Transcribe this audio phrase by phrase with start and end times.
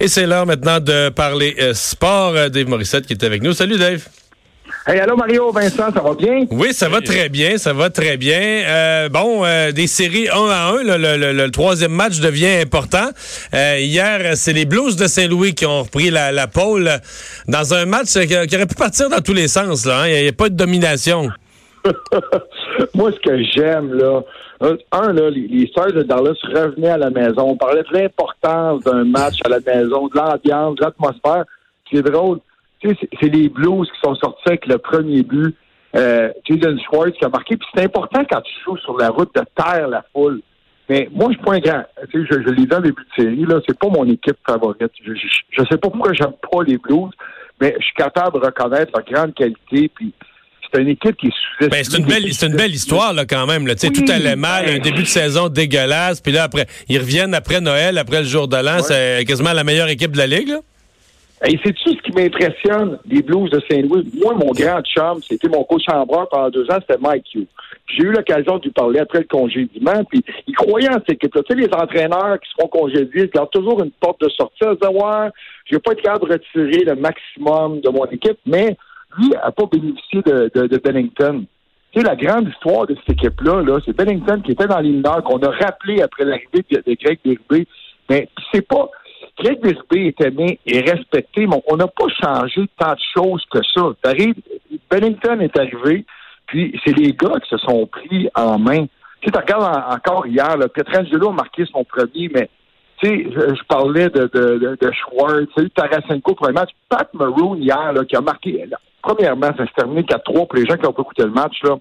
[0.00, 2.34] Et c'est l'heure maintenant de parler euh, sport.
[2.36, 3.52] Euh, Dave Morissette qui est avec nous.
[3.52, 4.08] Salut Dave.
[4.86, 6.46] Hey, allô Mario, Vincent, ça va bien?
[6.50, 8.40] Oui, ça va très bien, ça va très bien.
[8.40, 13.10] Euh, bon, euh, des séries 1 à 1, le, troisième match devient important.
[13.52, 16.90] Euh, hier, c'est les Blues de Saint-Louis qui ont repris la, la pole
[17.48, 19.84] dans un match qui, aurait pu partir dans tous les sens.
[19.84, 20.08] Là, hein.
[20.08, 21.28] Il n'y a, pas de domination.
[22.94, 24.22] Moi, ce que j'aime, là,
[24.60, 27.50] un, là, les, les de Dallas revenaient à la maison.
[27.50, 31.44] On parlait de l'importance d'un match à la maison, de l'ambiance, de l'atmosphère.
[31.90, 32.40] C'est drôle
[32.82, 35.56] c'est les Blues qui sont sortis avec le premier but.
[35.96, 37.56] Euh, Schwartz qui a marqué.
[37.56, 40.40] Puis c'est important quand tu joues sur la route de terre la foule.
[40.88, 41.84] Mais moi, je suis pas grand.
[42.12, 44.90] Je, je l'ai dit en début de série, là, c'est pas mon équipe favorite.
[45.04, 47.10] Je, je, sais pas pourquoi j'aime pas les Blues,
[47.60, 49.90] mais je suis capable de reconnaître leur grande qualité.
[49.94, 50.12] Puis
[50.72, 53.46] c'est une équipe qui est ben, c'est une belle, c'est une belle histoire là quand
[53.46, 53.66] même.
[53.66, 53.74] Là.
[53.74, 57.98] Tout allait mal, un début de saison dégueulasse, puis là après, ils reviennent après Noël,
[57.98, 60.48] après le jour de l'an, c'est quasiment la meilleure équipe de la ligue.
[60.48, 60.60] Là.
[61.46, 64.10] Et c'est-tu ce qui m'impressionne des Blues de Saint-Louis?
[64.20, 67.46] Moi, mon grand chum, c'était mon coach chambreur pendant deux ans, c'était Mike Hugh.
[67.86, 71.42] J'ai eu l'occasion de lui parler après le congédiement, puis il croyait en cette équipe-là.
[71.48, 74.56] Tu sais, les entraîneurs qui se font congédier, ils gardent toujours une porte de sortie.
[74.62, 75.28] Ils disent, ouais,
[75.66, 78.76] je vais pas être capable de retirer le maximum de mon équipe, mais
[79.18, 81.44] lui n'a pas bénéficié de, de, Bennington.
[81.92, 84.90] Tu sais, la grande histoire de cette équipe-là, -là, c'est Bennington qui était dans les
[84.90, 87.66] mineurs, qu'on a rappelé après l'arrivée de, Greg Derubé.
[88.08, 88.88] Mais c'est pas
[89.38, 93.58] Greg Bisbee est aimé et respecté, mais on n'a pas changé tant de choses que
[93.74, 93.92] ça.
[94.90, 96.04] Bennington est arrivé,
[96.46, 98.86] puis c'est les gars qui se sont pris en main.
[99.20, 102.48] Tu sais, regardes encore hier, là, Pietrangelo a marqué son premier, mais
[103.00, 106.70] tu sais, je, parlais de, Schwartz, tu Tarasenko, premier match.
[106.88, 108.64] Pat Maroon, hier, là, qui a marqué,
[109.02, 111.76] premièrement, ça s'est terminé 4-3 pour les gens qui ont pas écouté le match, là.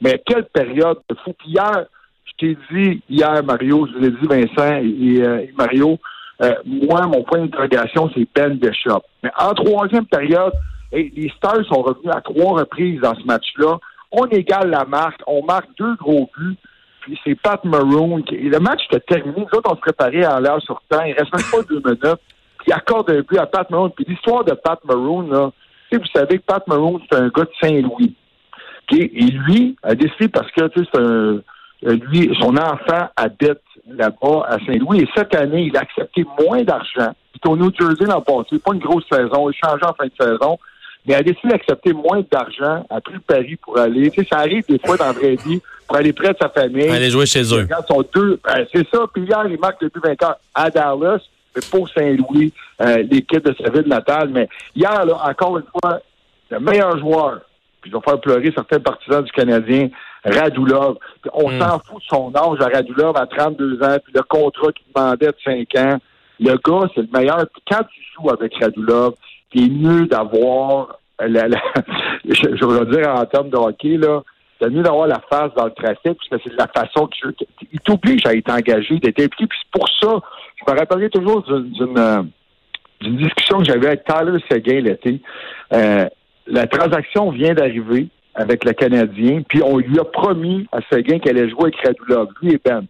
[0.00, 1.34] Mais quelle période de fou.
[1.38, 1.86] Puis hier,
[2.24, 5.98] je t'ai dit, hier, Mario, je vous l'ai dit, Vincent et euh, Mario,
[6.42, 9.02] euh, moi, mon point d'interrogation, c'est Ben Bishop.
[9.22, 10.52] Mais en troisième période,
[10.92, 13.78] les Stars sont revenus à trois reprises dans ce match-là.
[14.10, 16.56] On égale la marque, on marque deux gros buts,
[17.02, 18.22] puis c'est Pat Maroon.
[18.22, 19.34] Qui, le match était terminé.
[19.38, 21.02] Nous autres, on se préparait en l'air sur temps.
[21.02, 22.20] Il reste même pas deux minutes.
[22.58, 23.90] Puis il accorde un but à Pat Maroon.
[23.90, 25.50] Puis l'histoire de Pat Maroon, là,
[25.96, 28.14] vous savez que Pat Maroon, c'est un gars de Saint-Louis.
[28.92, 31.40] Et lui a décidé parce que c'est un
[31.82, 35.00] lui, son enfant habite là-bas à Saint-Louis.
[35.00, 37.14] Et cette année, il a accepté moins d'argent.
[37.34, 38.58] Il est au New Jersey l'an passé.
[38.58, 39.48] Pas une grosse saison.
[39.48, 40.58] Il change en fin de saison.
[41.06, 44.10] Mais il a décidé d'accepter moins d'argent, a pris le pari pour aller.
[44.10, 46.50] Tu sais, ça arrive des fois dans la vraie vie, pour aller près de sa
[46.50, 46.90] famille.
[46.90, 47.66] Aller jouer chez eux.
[47.88, 49.06] Son deux, ben, c'est ça.
[49.12, 51.20] Puis hier, il marque depuis 20 ans à Dallas,
[51.70, 54.30] pour Saint-Louis, euh, l'équipe de sa ville natale.
[54.30, 56.00] Mais hier, là, encore une fois,
[56.50, 57.40] le meilleur joueur,
[57.80, 59.88] puis je vais faire pleurer certains partisans du Canadien,
[60.24, 60.98] Radulov.
[61.32, 61.58] On hmm.
[61.58, 65.26] s'en fout de son âge à Radulov à 32 ans, puis le contrat qu'il demandait
[65.26, 65.98] de 5 ans.
[66.38, 67.46] Le gars, c'est le meilleur.
[67.52, 69.14] Puis quand tu joues avec Radulov,
[69.54, 71.48] c'est mieux d'avoir la,
[72.24, 74.22] je, je veux dire en termes de hockey, là,
[74.60, 78.34] c'est mieux d'avoir la face dans le trafic, puisque c'est la façon qu'il t'oblige à
[78.34, 79.46] être engagé, d'être impliqué.
[79.46, 80.20] Puis pour ça,
[80.56, 82.22] je me rappellerai toujours d'une euh,
[83.00, 85.20] discussion que j'avais avec Tyler Seguin l'été.
[85.72, 86.06] Euh,
[86.46, 91.38] la transaction vient d'arriver avec le Canadien, puis on lui a promis à Seguin qu'elle
[91.38, 92.86] allait jouer avec Radulov, lui et Ben.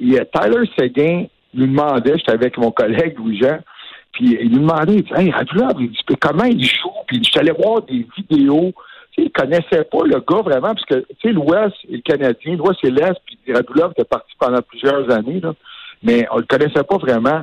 [0.00, 1.24] Et euh, Tyler Seguin
[1.54, 3.58] lui demandait, j'étais avec mon collègue Louis-Jean,
[4.12, 6.90] puis il lui demandait, il dit, hey, Radulov, il comment il joue?
[7.06, 8.72] Puis allé voir des vidéos.
[9.12, 12.02] Tu sais, il connaissait pas le gars vraiment, parce que, tu sais, l'Ouest et le
[12.02, 15.54] Canadien, l'Ouest et l'Est, puis Radulov était parti pendant plusieurs années, là,
[16.02, 17.42] mais on le connaissait pas vraiment.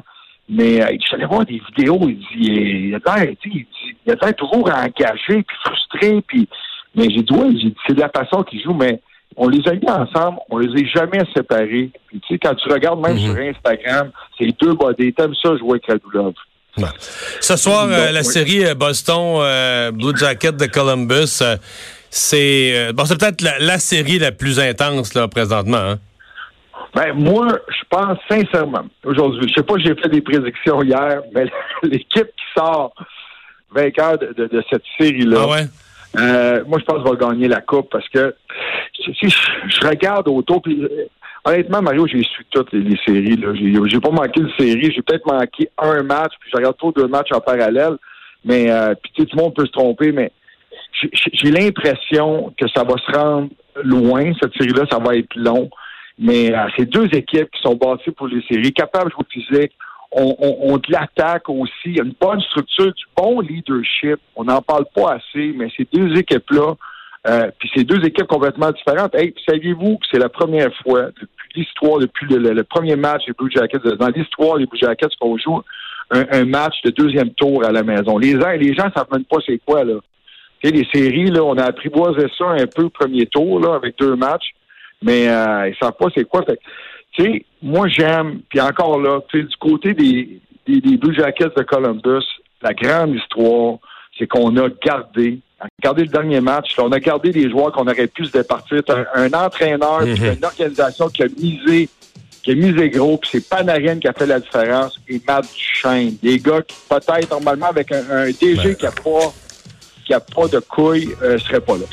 [0.51, 3.65] Mais euh, allé voir des vidéos, il dit, il a l'air, il,
[4.03, 6.49] il a l'air toujours engagé, puis frustré, puis
[6.95, 9.01] mais j'ai dit, oui, c'est de la façon qu'ils jouent, mais
[9.37, 11.91] on les a mis ensemble, on les a jamais séparés.
[12.07, 13.19] Puis, tu sais, quand tu regardes même mhm.
[13.19, 15.13] sur Instagram, c'est deux bodés.
[15.13, 16.33] T'aimes ça jouer avec Radulov.
[17.41, 21.43] Ce soir, euh, la série euh, Boston euh, Blue Jacket de Columbus,
[22.09, 25.77] c'est bon, c'est peut-être la, série la plus intense là présentement.
[25.77, 25.99] Hein?
[26.95, 29.47] Ben moi, je pense sincèrement aujourd'hui.
[29.49, 31.45] Je sais pas, j'ai fait des prédictions hier, mais
[31.83, 32.93] l'équipe qui sort
[33.71, 35.41] vainqueur de, de cette série là.
[35.43, 35.65] Ah ouais?
[36.67, 38.33] Moi, je pense qu'il va gagner la coupe parce que
[39.19, 40.81] si je, regarde autour, puis
[41.49, 43.35] honnêtement, Mario, j'ai su toutes les, séries.
[43.35, 43.53] Là.
[43.55, 44.91] J'ai, pas manqué une série.
[44.91, 47.97] J'ai peut-être manqué un match, puis je regarde trop deux matchs en parallèle.
[48.45, 50.31] Mais euh, puis tout le monde peut se tromper, mais
[51.33, 53.49] j'ai l'impression que ça va se rendre
[53.83, 55.69] loin, cette série-là, ça va être long.
[56.17, 59.71] Mais euh, c'est deux équipes qui sont bâties pour les séries, capables de jouer physique.
[60.11, 61.71] On, on, de l'attaque aussi.
[61.85, 64.19] Il y a une bonne structure, du bon leadership.
[64.35, 66.73] On n'en parle pas assez, mais ces deux équipes-là,
[67.27, 69.13] euh, puis ces deux équipes complètement différentes.
[69.15, 73.51] Hey, saviez-vous que c'est la première fois depuis l'histoire, depuis le, premier match des Blue
[73.51, 75.61] Jackets, dans l'histoire des Blue Jackets qu'on joue
[76.11, 78.17] un, match de deuxième tour à la maison?
[78.17, 79.95] Les, les gens ne savent même pas c'est quoi, là.
[80.61, 83.97] Tu sais, les séries, là, on a apprivoisé ça un peu premier tour, là, avec
[83.97, 84.53] deux matchs,
[85.01, 86.43] mais euh, ils savent pas c'est quoi.
[86.43, 92.25] tu sais, moi, j'aime, puis encore là, du côté des, des, Blue Jackets de Columbus,
[92.61, 93.77] la grande histoire,
[94.17, 95.39] c'est qu'on a gardé,
[95.81, 98.81] gardé le dernier match, on a gardé des joueurs qu'on aurait pu se départir.
[99.15, 100.37] Un, entraîneur, mm-hmm.
[100.37, 101.89] une organisation qui a misé
[102.43, 106.15] qui a misé gros, puis c'est Panarin qui a fait la différence, et Matt Duchesne.
[106.23, 108.75] Des gars qui, peut-être, normalement, avec un, DG ben.
[108.75, 109.33] qui n'a pas,
[110.05, 111.85] qui a pas de couilles, ne euh, seraient pas là.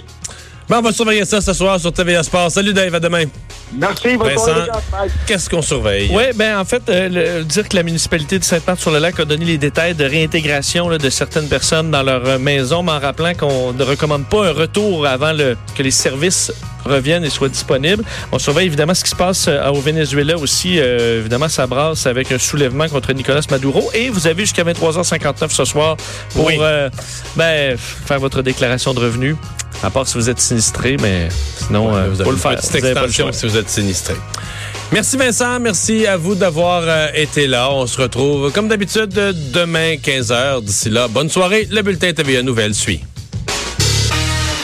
[0.69, 2.51] Bon, on va surveiller ça ce soir sur TVA Sport.
[2.51, 3.25] Salut Dave, à demain.
[3.73, 4.53] Merci, Vincent,
[5.27, 6.09] qu'est-ce qu'on surveille?
[6.13, 9.95] Oui, ben en fait, euh, dire que la municipalité de Sainte-Marthe-sur-le-Lac a donné les détails
[9.95, 14.27] de réintégration de certaines personnes dans leur euh, maison, mais en rappelant qu'on ne recommande
[14.27, 16.53] pas un retour avant le, que les services
[16.85, 18.05] reviennent et soient disponibles.
[18.31, 20.79] On surveille évidemment ce qui se passe euh, au Venezuela aussi.
[20.79, 23.91] évidemment, ça brasse avec un soulèvement contre Nicolas Maduro.
[23.95, 25.97] Et vous avez jusqu'à 23h59 ce soir
[26.35, 26.51] pour
[27.37, 29.37] ben, faire votre déclaration de revenus.
[29.83, 32.57] À part si vous êtes sinistré, mais sinon, euh, vous avez le faire.
[32.57, 34.15] Petite extension si vous êtes sinistré.
[34.93, 37.71] Merci Vincent, merci à vous d'avoir euh, été là.
[37.73, 39.11] On se retrouve comme d'habitude
[39.53, 40.63] demain 15h.
[40.63, 41.67] D'ici là, bonne soirée.
[41.71, 43.01] Le bulletin TVA Nouvelle suit.